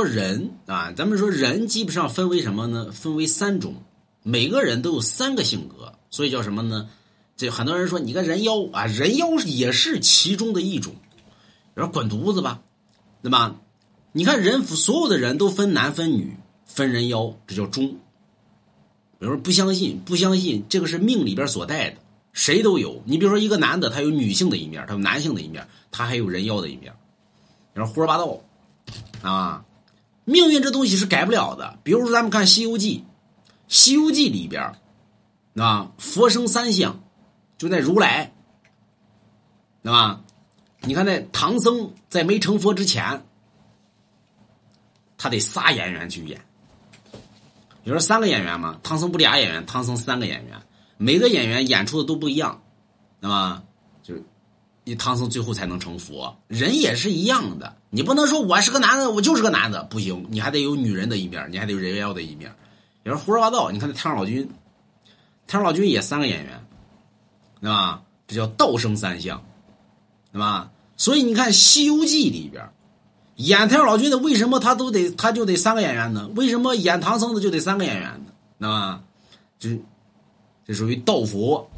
[0.00, 2.90] 说人啊，咱们说人基本上分为什么呢？
[2.90, 3.74] 分为三种，
[4.22, 6.88] 每个人都有三个性格，所以叫什么呢？
[7.36, 10.94] 这很多人说你个人妖啊，人妖也是其中的一种。
[11.74, 12.62] 比如滚犊子吧，
[13.22, 13.56] 对吧？
[14.12, 17.88] 你看人所有的人都分男分女，分人妖，这叫中。
[19.18, 21.98] 比如说不相信，不相信这个是命里边所带的，
[22.32, 23.02] 谁都有。
[23.04, 26.90] 你比如说一个男的，他有女性的一面，他有男性的一面，他还有人妖的一面。
[27.74, 28.40] 你说胡说八道
[29.20, 29.62] 啊！
[30.30, 31.78] 命运这东西是改不了的。
[31.82, 32.98] 比如说咱们看《西游记》，
[33.66, 34.72] 《西游记》里边
[35.56, 37.02] 啊，佛生三相。
[37.58, 38.32] 就那如来，
[39.82, 40.22] 对吧？
[40.80, 43.22] 你看那唐僧在没成佛之前，
[45.18, 46.40] 他得仨演员去演。
[47.84, 48.78] 你说三个演员嘛？
[48.82, 50.58] 唐僧不俩演员，唐僧三个演员，
[50.96, 52.62] 每个演员演出的都不一样，
[53.20, 53.62] 对吧？
[54.02, 54.24] 就是
[54.84, 56.36] 你唐僧最后才能成佛。
[56.48, 62.54] 人也是一样的，你不能说我是个男的，我就是个男的，不行，你还得有女人的一面，你还得有人妖的一面。
[63.04, 64.48] 你说胡说八道，你看那太上老君，
[65.46, 66.64] 太上老君也三个演员。
[67.62, 68.02] 对吧？
[68.26, 69.44] 这叫道生三相，
[70.32, 70.70] 对吧？
[70.96, 72.70] 所以你看《西游记》里边
[73.36, 76.26] 演太上老君的，为什么他都得他就得三个演员呢？
[76.36, 78.32] 为什么演唐僧的就得三个演员呢？
[78.58, 79.02] 对吧？
[79.58, 79.68] 就
[80.66, 81.70] 这属于道佛，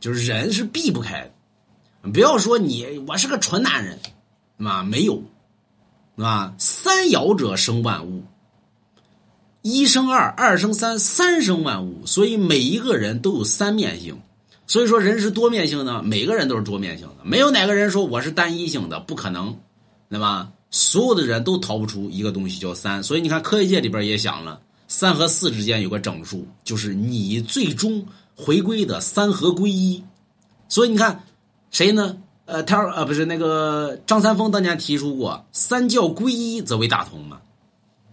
[0.00, 1.32] 就是人是避不开的。
[2.02, 3.98] 不要说你我是个纯男人，
[4.58, 4.82] 啊？
[4.82, 5.22] 没有，
[6.16, 6.54] 啊？
[6.58, 8.24] 三爻者生万物，
[9.62, 12.06] 一生二，二生三，三生万物。
[12.06, 14.18] 所以每一个人都有三面性。
[14.66, 19.56] 所以说，人是多面性的，每个人都是多面性的，没有哪个人说我是单一性的，不可能，
[20.10, 20.52] 对吧？
[20.70, 23.02] 所有的人都逃不出一个东西叫三。
[23.02, 30.04] 所以你看，科学界里边也想了，三和四之间有个整数，就是你最终回归的三合归一。
[30.68, 31.24] 所以你看，
[31.70, 32.16] 谁呢？
[32.44, 37.40] 呃，他呃不是那个张三丰当年提出过“三教归一，则为大同”嘛。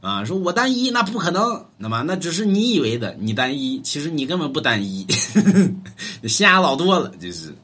[0.01, 5.05] 啊，说我单一那不可能，那么那只是你以为的，你单一，其实你根本不单一，
[6.27, 7.53] 瞎老多了，就是。